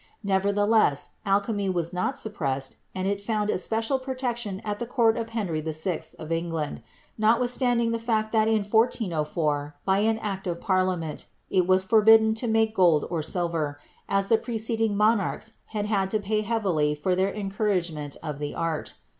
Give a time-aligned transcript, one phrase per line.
[0.23, 5.61] Nevertheless alchemy was not suppressed and it found especial protection at the court of Henry
[5.61, 6.01] VI.
[6.17, 6.81] of England,
[7.19, 12.47] notwithstanding the fact that in 1404, by an Act of Parliament, it was forbidden to
[12.47, 13.79] make gold or silver,
[14.09, 18.95] as the preceding monarchs had had to pay heavily for their encouragement of the art.